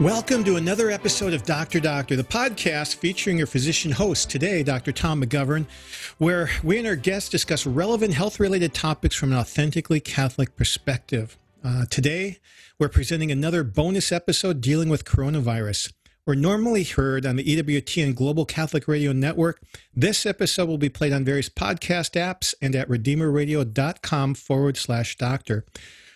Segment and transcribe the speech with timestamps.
[0.00, 4.90] Welcome to another episode of Doctor Doctor, the podcast featuring your physician host today, Dr.
[4.90, 5.66] Tom McGovern,
[6.18, 11.38] where we and our guests discuss relevant health related topics from an authentically Catholic perspective.
[11.62, 12.38] Uh, today,
[12.76, 15.92] we're presenting another bonus episode dealing with coronavirus.
[16.26, 19.62] We're normally heard on the EWTN Global Catholic Radio Network.
[19.94, 25.64] This episode will be played on various podcast apps and at redeemerradio.com forward slash doctor.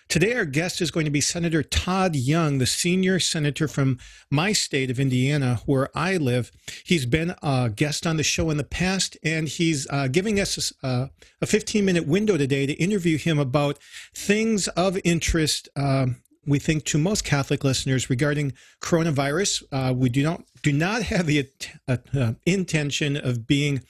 [0.09, 3.99] Today, our guest is going to be Senator Todd Young, the senior senator from
[4.31, 6.51] my state of Indiana, where I live.
[6.83, 10.73] He's been a guest on the show in the past, and he's uh, giving us
[10.81, 11.11] a,
[11.43, 13.77] a 15 minute window today to interview him about
[14.15, 15.69] things of interest.
[15.75, 21.03] Um, we think to most Catholic listeners regarding coronavirus, uh, we do not do not
[21.03, 21.47] have the
[21.87, 23.83] uh, uh intention of being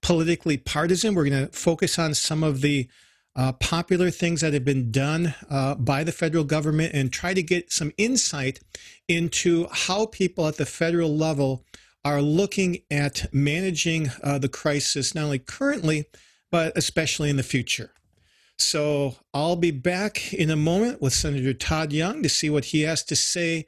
[0.00, 1.14] politically partisan.
[1.14, 2.88] We're going to focus on some of the
[3.36, 7.42] uh, popular things that have been done uh, by the federal government and try to
[7.42, 8.60] get some insight
[9.08, 11.64] into how people at the federal level
[12.04, 16.06] are looking at managing uh, the crisis, not only currently,
[16.50, 17.90] but especially in the future.
[18.58, 22.82] So I'll be back in a moment with Senator Todd Young to see what he
[22.82, 23.66] has to say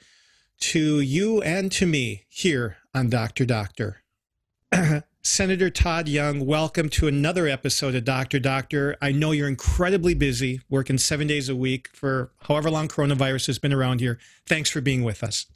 [0.61, 3.45] to you and to me here on Dr.
[3.45, 4.03] Doctor.
[5.23, 8.97] Senator Todd Young, welcome to another episode of Doctor Doctor.
[9.03, 13.59] I know you're incredibly busy, working seven days a week for however long coronavirus has
[13.59, 14.19] been around here.
[14.47, 15.47] Thanks for being with us.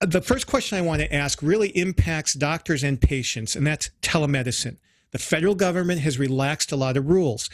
[0.00, 4.76] The first question I want to ask really impacts doctors and patients, and that's telemedicine.
[5.12, 7.48] The federal government has relaxed a lot of rules.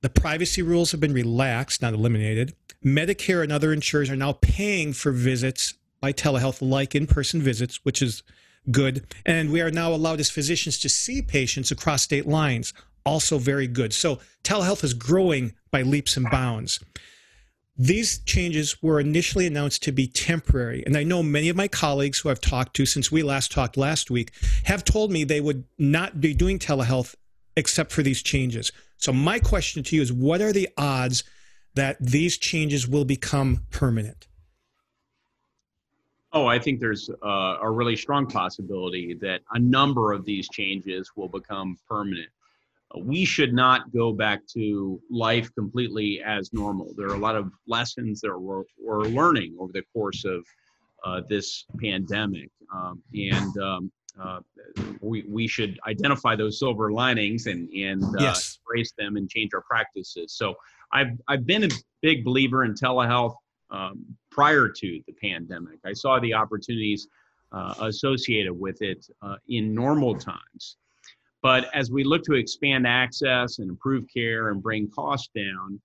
[0.00, 2.54] The privacy rules have been relaxed, not eliminated.
[2.84, 7.84] Medicare and other insurers are now paying for visits by telehealth, like in person visits,
[7.84, 8.22] which is
[8.70, 9.06] good.
[9.26, 12.72] And we are now allowed as physicians to see patients across state lines,
[13.04, 13.92] also very good.
[13.92, 16.80] So telehealth is growing by leaps and bounds.
[17.76, 20.82] These changes were initially announced to be temporary.
[20.84, 23.76] And I know many of my colleagues who I've talked to since we last talked
[23.76, 24.32] last week
[24.64, 27.14] have told me they would not be doing telehealth
[27.56, 28.72] except for these changes.
[28.96, 31.22] So, my question to you is what are the odds
[31.74, 34.27] that these changes will become permanent?
[36.32, 41.12] Oh, I think there's uh, a really strong possibility that a number of these changes
[41.16, 42.28] will become permanent.
[42.96, 46.92] We should not go back to life completely as normal.
[46.96, 50.44] There are a lot of lessons that we're, we're learning over the course of
[51.04, 52.50] uh, this pandemic.
[52.74, 54.40] Um, and um, uh,
[55.00, 58.58] we, we should identify those silver linings and, and uh, yes.
[58.66, 60.32] embrace them and change our practices.
[60.32, 60.54] So
[60.92, 61.68] I've, I've been a
[62.02, 63.34] big believer in telehealth
[63.70, 65.78] um, prior to the pandemic.
[65.84, 67.08] I saw the opportunities
[67.52, 70.76] uh, associated with it uh, in normal times.
[71.42, 75.80] But as we look to expand access and improve care and bring costs down,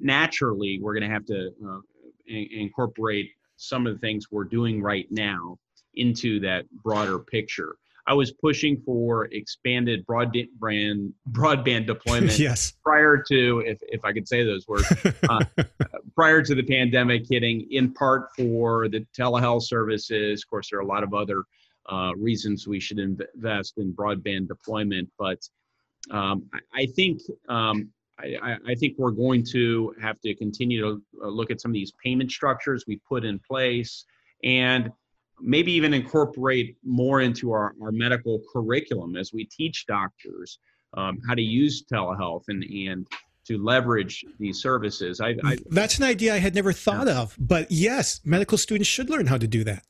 [0.00, 1.80] naturally we're going to have to uh,
[2.26, 5.58] in- incorporate some of the things we're doing right now
[5.94, 7.76] into that broader picture.
[8.06, 12.38] I was pushing for expanded broadband broadband deployment.
[12.38, 12.74] yes.
[12.82, 14.86] Prior to, if if I could say those words,
[15.28, 15.44] uh,
[16.14, 20.42] prior to the pandemic hitting, in part for the telehealth services.
[20.42, 21.44] Of course, there are a lot of other
[21.90, 25.38] uh, reasons we should invest in broadband deployment, but
[26.10, 27.20] um, I, I, think.
[27.48, 31.72] Um, I, I, think we're going to have to continue to uh, look at some
[31.72, 34.04] of these payment structures we put in place
[34.44, 34.92] and
[35.40, 40.58] maybe even incorporate more into our, our medical curriculum as we teach doctors
[40.94, 43.06] um, how to use telehealth and, and
[43.46, 45.20] to leverage these services.
[45.20, 47.20] I, I, That's an idea I had never thought yeah.
[47.20, 49.84] of, but yes, medical students should learn how to do that.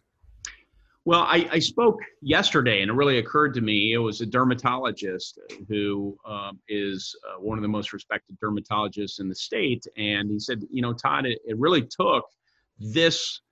[1.06, 3.93] Well, I, I, spoke yesterday, and it really occurred to me.
[3.93, 5.38] It was a dermatologist
[5.69, 10.38] who um, is uh, one of the most respected dermatologists in the state, and he
[10.38, 12.25] said, "You know, Todd, it, it really took
[12.78, 13.43] this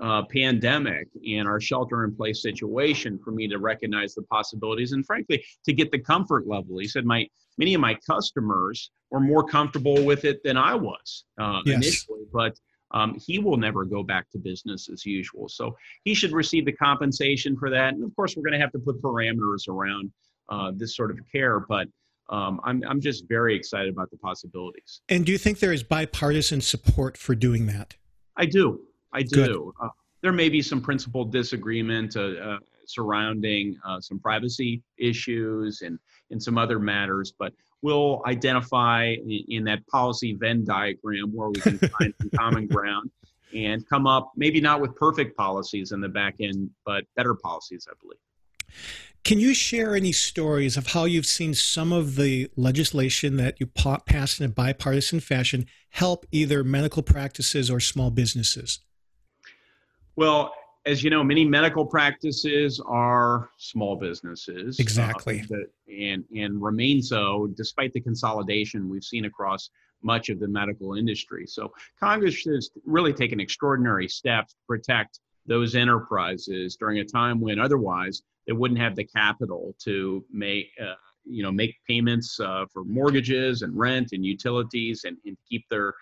[0.00, 5.04] uh, pandemic and our shelter in place situation for me to recognize the possibilities and
[5.04, 6.78] frankly to get the comfort level.
[6.78, 7.26] He said my
[7.58, 11.76] many of my customers were more comfortable with it than i was uh, yes.
[11.76, 12.58] initially but
[12.92, 15.48] um, he will never go back to business as usual.
[15.48, 17.94] So he should receive the compensation for that.
[17.94, 20.10] And of course we're going to have to put parameters around
[20.48, 21.86] uh, this sort of care but
[22.30, 25.02] um, I'm, I'm just very excited about the possibilities.
[25.08, 27.96] And do you think there is bipartisan support for doing that?
[28.36, 28.80] I do
[29.12, 29.72] I do.
[29.80, 29.88] Uh,
[30.22, 35.98] there may be some principal disagreement uh, uh, surrounding uh, some privacy issues and,
[36.30, 37.52] and some other matters, but
[37.82, 43.10] we'll identify in, in that policy Venn diagram where we can find some common ground
[43.54, 47.88] and come up, maybe not with perfect policies in the back end, but better policies,
[47.90, 48.18] I believe.
[49.24, 53.66] Can you share any stories of how you've seen some of the legislation that you
[53.66, 58.80] passed in a bipartisan fashion help either medical practices or small businesses?
[60.20, 60.52] Well,
[60.84, 64.78] as you know, many medical practices are small businesses.
[64.78, 65.42] Exactly.
[65.50, 69.70] Uh, and, and remain so despite the consolidation we've seen across
[70.02, 71.46] much of the medical industry.
[71.46, 77.58] So Congress has really taken extraordinary steps to protect those enterprises during a time when
[77.58, 82.84] otherwise they wouldn't have the capital to make uh, you know make payments uh, for
[82.84, 85.94] mortgages and rent and utilities and, and keep their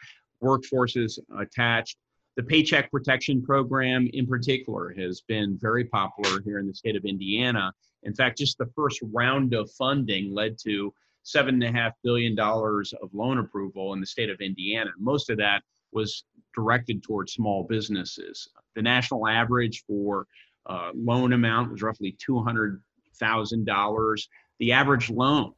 [0.43, 1.99] workforces attached
[2.39, 7.05] the Paycheck Protection Program, in particular, has been very popular here in the state of
[7.05, 7.73] Indiana.
[8.05, 10.95] In fact, just the first round of funding led to
[11.27, 14.93] $7.5 billion of loan approval in the state of Indiana.
[15.01, 16.23] Most of that was
[16.55, 18.49] directed towards small businesses.
[18.77, 20.29] The national average for
[20.67, 24.23] uh, loan amount was roughly $200,000.
[24.61, 25.55] The average loan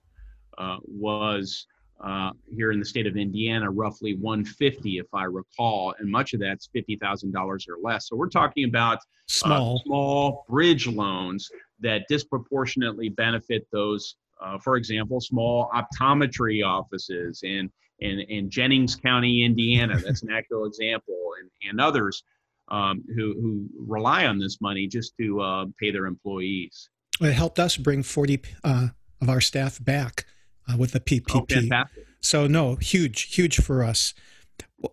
[0.57, 1.67] uh, was
[2.03, 6.41] uh, here in the state of Indiana, roughly 150, if I recall, and much of
[6.41, 8.09] that's fifty thousand dollars or less.
[8.09, 11.51] So we're talking about uh, small, uh, small bridge loans
[11.81, 14.17] that disproportionately benefit those.
[14.43, 19.99] Uh, for example, small optometry offices in, in in Jennings County, Indiana.
[20.05, 22.23] That's an actual example, and and others
[22.69, 26.89] um, who who rely on this money just to uh, pay their employees.
[27.21, 28.89] It helped us bring 40 uh,
[29.21, 30.25] of our staff back
[30.69, 31.71] uh, with the PPP.
[31.73, 31.85] Oh,
[32.21, 34.15] so, no, huge, huge for us.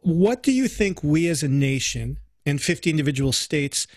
[0.02, 3.88] What do you think we as a nation and 50 individual states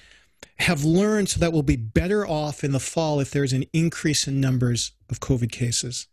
[0.58, 4.26] have learned so that we'll be better off in the fall if there's an increase
[4.26, 6.06] in numbers of COVID cases?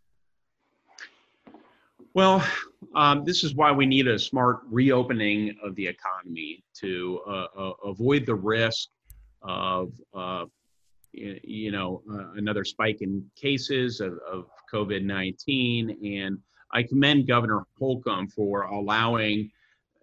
[2.14, 2.44] Well,
[2.96, 7.72] um, this is why we need a smart reopening of the economy to uh, uh,
[7.86, 8.90] avoid the risk
[9.44, 10.46] of uh,
[11.44, 15.98] you know, uh, another spike in cases of, of COVID 19.
[16.06, 16.38] And
[16.72, 19.52] I commend Governor Holcomb for allowing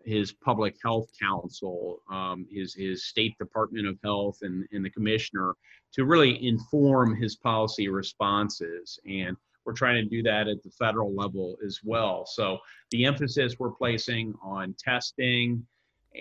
[0.05, 5.55] his public health council, um, his, his state department of health, and, and the commissioner
[5.93, 8.99] to really inform his policy responses.
[9.07, 12.27] And we're trying to do that at the federal level as well.
[12.27, 12.59] So
[12.91, 15.65] the emphasis we're placing on testing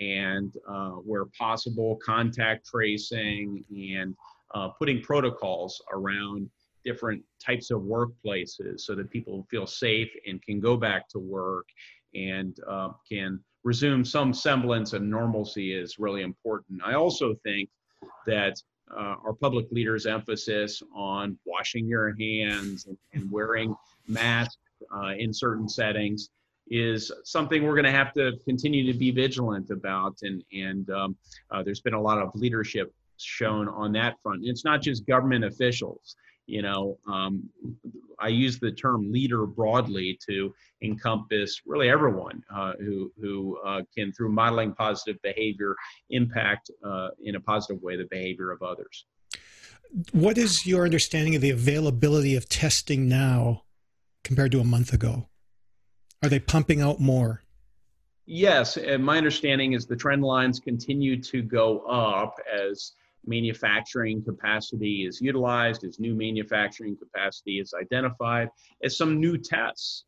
[0.00, 4.14] and uh, where possible, contact tracing and
[4.54, 6.48] uh, putting protocols around
[6.84, 11.66] different types of workplaces so that people feel safe and can go back to work
[12.14, 16.80] and uh, can resume some semblance of normalcy is really important.
[16.84, 17.68] I also think
[18.26, 18.60] that
[18.94, 23.74] uh, our public leaders' emphasis on washing your hands and, and wearing
[24.06, 24.58] masks
[24.94, 26.28] uh, in certain settings
[26.68, 30.16] is something we're going to have to continue to be vigilant about.
[30.22, 31.16] And, and um,
[31.50, 34.42] uh, there's been a lot of leadership shown on that front.
[34.44, 36.16] it's not just government officials.
[36.46, 37.48] You know, um,
[38.18, 44.12] I use the term leader broadly to encompass really everyone uh, who who uh, can,
[44.12, 45.74] through modeling positive behavior,
[46.10, 49.06] impact uh, in a positive way the behavior of others.
[50.12, 53.62] What is your understanding of the availability of testing now
[54.22, 55.28] compared to a month ago?
[56.22, 57.42] Are they pumping out more?
[58.26, 62.92] Yes, and my understanding is the trend lines continue to go up as
[63.26, 68.48] manufacturing capacity is utilized, as new manufacturing capacity is identified,
[68.82, 70.04] as some new tests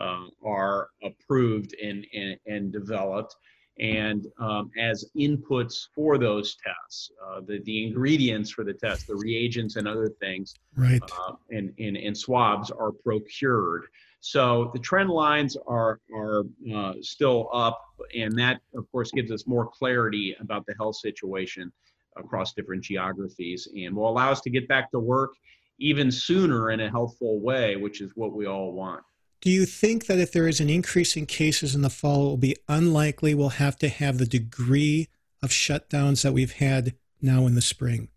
[0.00, 3.34] uh, are approved and, and, and developed,
[3.78, 9.16] and um, as inputs for those tests, uh, the, the ingredients for the test, the
[9.16, 11.00] reagents and other things, right.
[11.02, 13.84] Uh, and, and, and swabs are procured.
[14.20, 17.82] So the trend lines are, are uh, still up,
[18.14, 21.72] and that, of course, gives us more clarity about the health situation
[22.16, 25.30] across different geographies and will allow us to get back to work
[25.78, 29.02] even sooner in a healthful way, which is what we all want.
[29.40, 32.28] Do you think that if there is an increase in cases in the fall, it
[32.28, 35.08] will be unlikely we'll have to have the degree
[35.42, 38.08] of shutdowns that we've had now in the spring?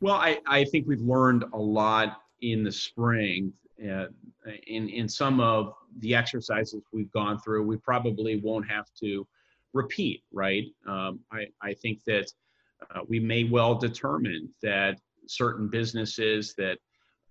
[0.00, 3.54] Well, I, I think we've learned a lot in the spring.
[3.82, 4.06] Uh,
[4.66, 9.26] in, in some of the exercises we've gone through, we probably won't have to
[9.74, 10.64] repeat, right?
[10.86, 12.32] Um, I, I think that
[12.94, 16.78] uh, we may well determine that certain businesses that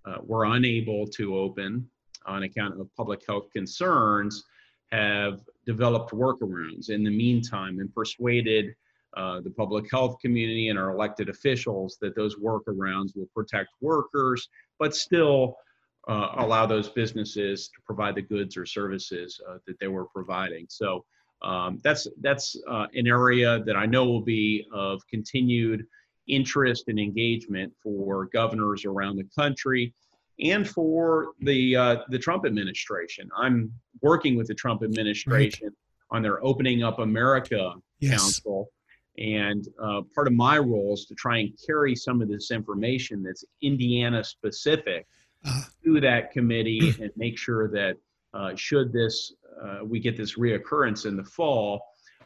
[0.06, 1.88] uh, were unable to open
[2.26, 4.44] on account of public health concerns
[4.92, 8.74] have developed workarounds in the meantime and persuaded
[9.16, 14.48] uh, the public health community and our elected officials that those workarounds will protect workers,
[14.78, 15.56] but still
[16.08, 20.66] uh, allow those businesses to provide the goods or services uh, that they were providing.
[20.68, 21.04] So
[21.42, 25.86] um, that's that's uh, an area that I know will be of continued
[26.26, 29.92] interest and engagement for governors around the country
[30.40, 33.28] and for the uh, the Trump administration.
[33.36, 36.16] I'm working with the Trump administration right.
[36.16, 38.20] on their Opening Up America yes.
[38.20, 38.70] Council,
[39.18, 43.22] And uh, part of my role is to try and carry some of this information
[43.22, 45.06] that's Indiana specific
[45.44, 47.96] uh, to that committee and make sure that
[48.32, 49.32] uh, should this
[49.84, 51.82] we get this reoccurrence in the fall,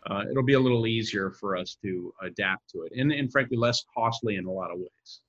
[0.07, 3.57] uh, it'll be a little easier for us to adapt to it, and, and frankly
[3.57, 5.21] less costly in a lot of ways.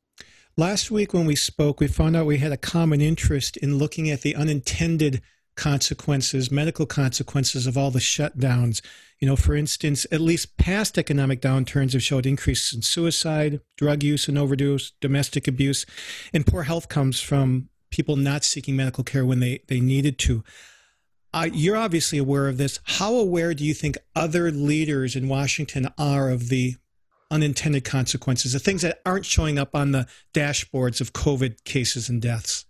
[0.57, 4.09] Last week when we spoke, we found out we had a common interest in looking
[4.09, 5.21] at the unintended
[5.55, 8.81] consequences, medical consequences of all the shutdowns.
[9.19, 14.03] You know, for instance, at least past economic downturns have showed increases in suicide, drug
[14.03, 15.85] use and overdose, domestic abuse,
[16.33, 20.43] and poor health comes from people not seeking medical care when they, they needed to.
[21.33, 22.79] Uh, you're obviously aware of this.
[22.83, 26.75] How aware do you think other leaders in Washington are of the
[27.31, 32.21] unintended consequences, the things that aren't showing up on the dashboards of COVID cases and
[32.21, 32.65] deaths?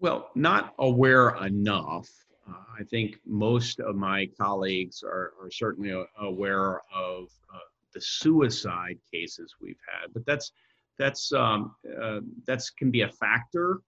[0.00, 2.10] Well, not aware enough.
[2.46, 7.58] Uh, I think most of my colleagues are, are certainly aware of uh,
[7.94, 10.52] the suicide cases we've had, but that's
[10.98, 13.80] that's um, uh, that's can be a factor.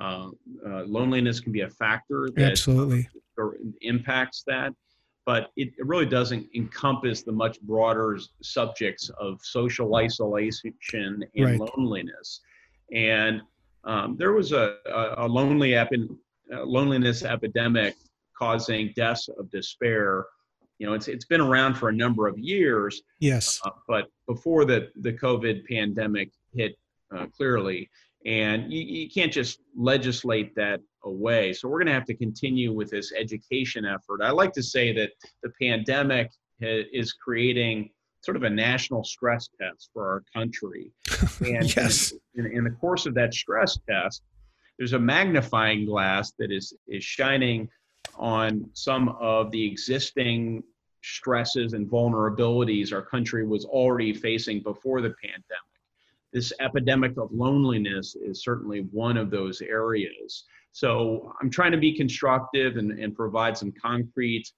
[0.00, 0.30] Uh,
[0.66, 3.08] uh, loneliness can be a factor that Absolutely.
[3.80, 4.72] impacts that,
[5.26, 11.60] but it, it really doesn't encompass the much broader subjects of social isolation and right.
[11.60, 12.40] loneliness.
[12.92, 13.42] And
[13.84, 16.08] um, there was a, a, a lonely epi-
[16.52, 17.94] a loneliness epidemic
[18.36, 20.26] causing deaths of despair.
[20.78, 23.02] You know, it's it's been around for a number of years.
[23.18, 23.60] Yes.
[23.64, 26.78] Uh, but before the the COVID pandemic hit
[27.14, 27.90] uh, clearly,
[28.28, 31.54] and you, you can't just legislate that away.
[31.54, 34.20] So we're going to have to continue with this education effort.
[34.22, 36.30] I like to say that the pandemic
[36.60, 37.88] is creating
[38.20, 40.92] sort of a national stress test for our country.
[41.40, 42.12] And yes.
[42.34, 44.22] in, in, the course of that stress test,
[44.76, 47.68] there's a magnifying glass that is, is shining
[48.16, 50.64] on some of the existing
[51.02, 55.67] stresses and vulnerabilities our country was already facing before the pandemic.
[56.32, 60.44] This epidemic of loneliness is certainly one of those areas.
[60.72, 64.50] So I'm trying to be constructive and, and provide some concrete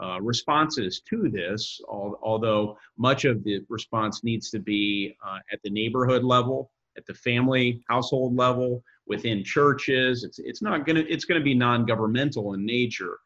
[0.00, 5.70] uh, responses to this, although much of the response needs to be uh, at the
[5.70, 10.22] neighborhood level, at the family household level, within churches.
[10.22, 13.18] It's, it's not going to, it's going to be non-governmental in nature.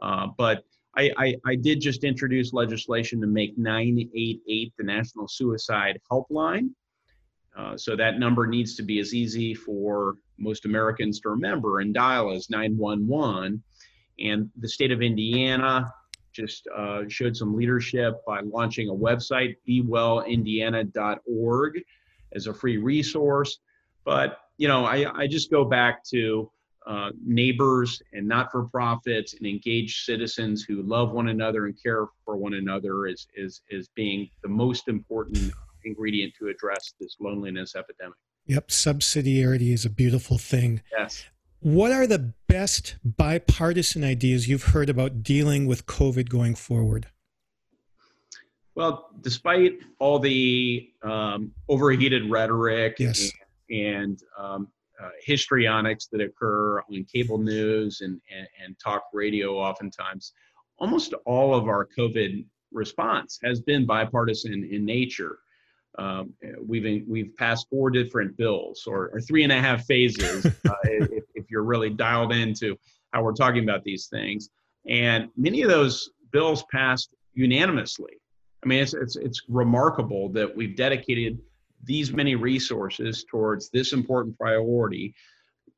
[0.00, 0.64] Uh, but
[0.96, 6.70] I, I, I, did just introduce legislation to make 988 the National Suicide Helpline.
[7.56, 11.92] Uh, so that number needs to be as easy for most Americans to remember and
[11.92, 13.62] dial as 911.
[14.18, 15.92] And the state of Indiana
[16.32, 21.82] just uh, showed some leadership by launching a website, bewellindiana.org,
[22.34, 23.58] as a free resource.
[24.04, 26.50] But you know, I, I just go back to
[26.86, 32.54] uh, neighbors and not-for-profits and engaged citizens who love one another and care for one
[32.54, 35.52] another is is is being the most important
[35.84, 38.16] ingredient to address this loneliness epidemic.
[38.46, 40.82] Yep, subsidiarity is a beautiful thing.
[40.90, 41.24] Yes.
[41.60, 47.06] What are the best bipartisan ideas you've heard about dealing with COVID going forward?
[48.74, 53.30] Well, despite all the um, overheated rhetoric yes.
[53.70, 54.68] and, and um,
[55.00, 60.32] uh, histrionics that occur on cable news and, and, and talk radio, oftentimes,
[60.78, 65.38] almost all of our COVID response has been bipartisan in nature.
[65.98, 66.32] Um,
[66.66, 71.24] we've we've passed four different bills or, or three and a half phases uh, if,
[71.34, 72.76] if, you're really dialed into
[73.12, 74.48] how we're talking about these things.
[74.88, 78.12] And many of those bills passed unanimously.
[78.64, 81.38] I mean it's, it's, it's remarkable that we've dedicated
[81.84, 85.14] these many resources towards this important priority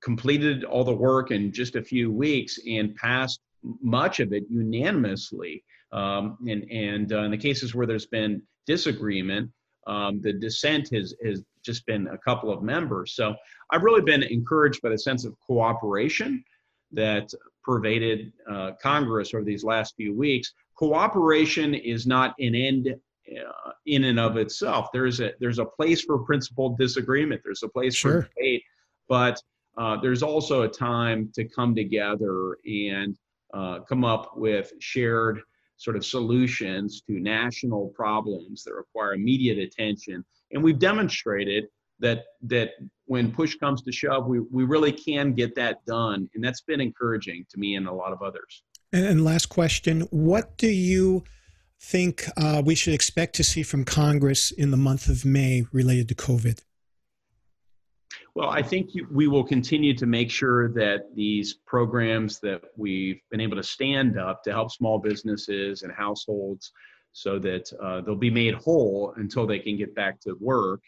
[0.02, 3.40] completed all the work in just a few weeks and passed
[3.82, 5.64] much of it unanimously.
[5.92, 9.50] Um, and and uh, in the cases where there's been disagreement
[9.86, 13.12] um, the dissent has, has just been a couple of members.
[13.12, 13.34] So
[13.70, 16.44] I've really been encouraged by the sense of cooperation
[16.92, 20.52] that pervaded uh, Congress over these last few weeks.
[20.76, 22.94] Cooperation is not an end
[23.30, 24.88] uh, in and of itself.
[24.92, 27.40] There's a there's a place for principled disagreement.
[27.42, 28.22] There's a place sure.
[28.22, 28.62] for debate,
[29.08, 29.40] but
[29.78, 33.16] uh, there's also a time to come together and
[33.52, 35.40] uh, come up with shared
[35.76, 40.24] sort of solutions to national problems that require immediate attention.
[40.52, 41.64] And we've demonstrated
[42.00, 42.70] that that
[43.06, 46.28] when push comes to shove, we, we really can get that done.
[46.34, 48.62] And that's been encouraging to me and a lot of others.
[48.92, 51.24] And last question What do you
[51.80, 56.08] think uh, we should expect to see from Congress in the month of May related
[56.08, 56.60] to COVID?
[58.34, 63.40] Well, I think we will continue to make sure that these programs that we've been
[63.40, 66.72] able to stand up to help small businesses and households
[67.12, 70.80] so that uh, they'll be made whole until they can get back to work.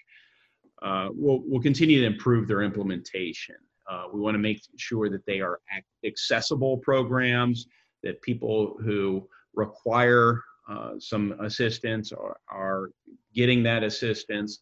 [0.82, 3.54] Uh, we'll, we'll continue to improve their implementation.
[3.88, 5.60] Uh, we want to make sure that they are
[6.04, 7.68] accessible programs,
[8.02, 9.24] that people who
[9.54, 12.90] require uh, some assistance are, are
[13.32, 14.58] getting that assistance.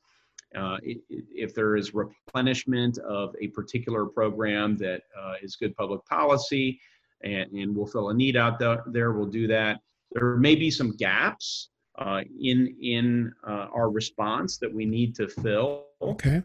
[0.57, 6.81] Uh, if there is replenishment of a particular program that uh, is good public policy
[7.23, 9.81] and, and we'll fill a need out there, we'll do that.
[10.13, 15.29] There may be some gaps uh, in in uh, our response that we need to
[15.29, 15.87] fill.
[16.01, 16.43] Okay.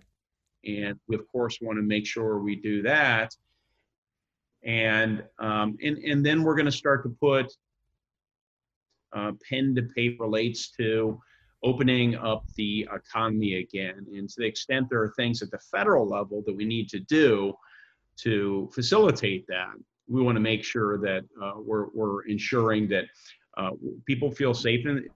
[0.65, 3.35] And we of course want to make sure we do that.
[4.63, 7.53] And um, and and then we're going to start to put
[9.13, 11.19] uh, pen to paper relates to
[11.63, 14.05] opening up the economy again.
[14.15, 16.99] And to the extent there are things at the federal level that we need to
[16.99, 17.53] do
[18.21, 19.73] to facilitate that,
[20.07, 23.05] we want to make sure that uh, we're, we're ensuring that
[23.57, 23.71] uh,
[24.05, 25.07] people feel safe and